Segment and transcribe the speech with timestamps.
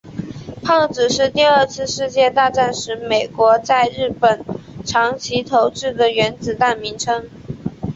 [0.63, 4.43] 胖子是第二次世界大战时美国在日本
[4.83, 7.29] 长崎投掷的原子弹的名称。